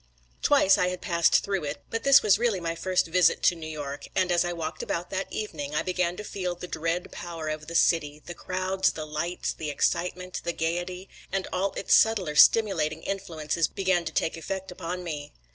Twice 0.41 0.79
I 0.79 0.87
had 0.87 0.99
passed 0.99 1.43
through 1.43 1.63
it, 1.63 1.83
but 1.91 2.01
this 2.01 2.23
was 2.23 2.39
really 2.39 2.59
my 2.59 2.73
first 2.73 3.05
visit 3.05 3.43
to 3.43 3.55
New 3.55 3.67
York; 3.69 4.07
and 4.15 4.31
as 4.31 4.43
I 4.43 4.51
walked 4.51 4.81
about 4.81 5.11
that 5.11 5.31
evening, 5.31 5.75
I 5.75 5.83
began 5.83 6.17
to 6.17 6.23
feel 6.23 6.55
the 6.55 6.67
dread 6.67 7.11
power 7.11 7.49
of 7.49 7.67
the 7.67 7.75
city; 7.75 8.17
the 8.25 8.33
crowds, 8.33 8.93
the 8.93 9.05
lights, 9.05 9.53
the 9.53 9.69
excitement, 9.69 10.41
the 10.43 10.53
gaiety, 10.53 11.07
and 11.31 11.47
all 11.53 11.73
its 11.73 11.93
subtler 11.93 12.35
stimulating 12.35 13.03
influences 13.03 13.67
began 13.67 14.03
to 14.05 14.11
take 14.11 14.35
effect 14.35 14.71
upon 14.71 15.03
me. 15.03 15.33